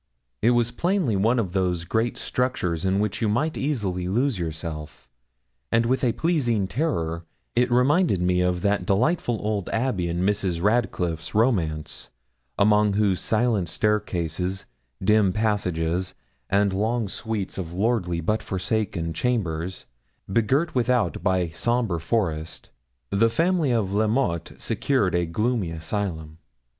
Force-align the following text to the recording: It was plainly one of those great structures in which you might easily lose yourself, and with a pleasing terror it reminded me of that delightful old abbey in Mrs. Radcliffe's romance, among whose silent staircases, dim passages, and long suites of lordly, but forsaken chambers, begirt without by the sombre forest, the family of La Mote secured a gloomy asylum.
It 0.41 0.49
was 0.57 0.71
plainly 0.71 1.15
one 1.15 1.37
of 1.37 1.51
those 1.51 1.83
great 1.83 2.17
structures 2.17 2.85
in 2.85 2.99
which 2.99 3.21
you 3.21 3.29
might 3.29 3.55
easily 3.55 4.07
lose 4.07 4.39
yourself, 4.39 5.07
and 5.71 5.85
with 5.85 6.03
a 6.03 6.11
pleasing 6.13 6.65
terror 6.67 7.23
it 7.55 7.69
reminded 7.69 8.19
me 8.19 8.41
of 8.41 8.63
that 8.63 8.83
delightful 8.83 9.37
old 9.43 9.69
abbey 9.69 10.09
in 10.09 10.21
Mrs. 10.23 10.59
Radcliffe's 10.59 11.35
romance, 11.35 12.09
among 12.57 12.93
whose 12.93 13.19
silent 13.19 13.69
staircases, 13.69 14.65
dim 15.03 15.33
passages, 15.33 16.15
and 16.49 16.73
long 16.73 17.07
suites 17.07 17.59
of 17.59 17.71
lordly, 17.71 18.21
but 18.21 18.41
forsaken 18.41 19.13
chambers, 19.13 19.85
begirt 20.27 20.73
without 20.73 21.21
by 21.21 21.43
the 21.45 21.53
sombre 21.53 21.99
forest, 21.99 22.71
the 23.11 23.29
family 23.29 23.69
of 23.69 23.93
La 23.93 24.07
Mote 24.07 24.53
secured 24.57 25.13
a 25.13 25.27
gloomy 25.27 25.69
asylum. 25.69 26.39